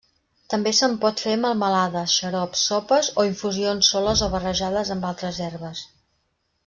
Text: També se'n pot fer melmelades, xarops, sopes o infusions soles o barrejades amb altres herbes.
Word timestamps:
També 0.51 0.71
se'n 0.75 0.95
pot 1.03 1.19
fer 1.25 1.35
melmelades, 1.43 2.15
xarops, 2.21 2.63
sopes 2.71 3.11
o 3.19 3.27
infusions 3.33 3.93
soles 3.97 4.25
o 4.29 4.31
barrejades 4.37 4.93
amb 4.97 5.07
altres 5.11 5.43
herbes. 5.51 5.85